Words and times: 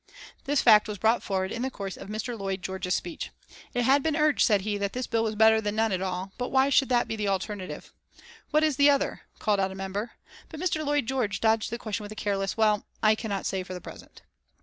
This 0.45 0.63
fact 0.63 0.87
was 0.87 0.97
brought 0.97 1.21
forward 1.21 1.51
in 1.51 1.61
the 1.61 1.69
course 1.69 1.95
of 1.95 2.09
Mr. 2.09 2.35
Lloyd 2.35 2.63
George's 2.63 2.95
speech. 2.95 3.29
It 3.75 3.83
had 3.83 4.01
been 4.01 4.15
urged, 4.15 4.41
said 4.43 4.61
he, 4.61 4.75
that 4.79 4.93
this 4.93 5.05
bill 5.05 5.21
was 5.23 5.35
better 5.35 5.61
than 5.61 5.75
none 5.75 5.91
at 5.91 6.01
all, 6.01 6.31
but 6.39 6.49
why 6.49 6.69
should 6.71 6.89
that 6.89 7.07
be 7.07 7.15
the 7.15 7.27
alternative? 7.27 7.93
"What 8.49 8.63
is 8.63 8.77
the 8.77 8.89
other?" 8.89 9.21
called 9.37 9.59
out 9.59 9.69
a 9.71 9.75
member, 9.75 10.13
but 10.49 10.59
Mr. 10.59 10.83
Lloyd 10.83 11.05
George 11.05 11.39
dodged 11.39 11.69
the 11.69 11.77
question 11.77 12.01
with 12.03 12.11
a 12.11 12.15
careless 12.15 12.57
"Well, 12.57 12.87
I 13.03 13.13
cannot 13.13 13.45
say 13.45 13.61
for 13.61 13.75
the 13.75 13.79
present." 13.79 14.23